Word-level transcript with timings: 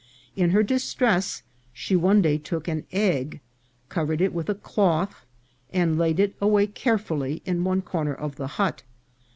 In 0.35 0.49
her 0.49 0.63
distress 0.63 1.43
she 1.73 1.95
one 1.95 2.23
day 2.23 2.39
took 2.39 2.67
an 2.67 2.87
egg, 2.91 3.39
covered 3.87 4.19
it 4.19 4.33
with 4.33 4.49
a 4.49 4.55
cloth, 4.55 5.27
and 5.71 5.95
laid 5.95 6.19
it 6.19 6.33
away 6.41 6.65
carefully 6.65 7.43
in 7.45 7.63
one 7.63 7.83
corner 7.83 8.15
of 8.15 8.35
the 8.35 8.47
hut. 8.57 8.81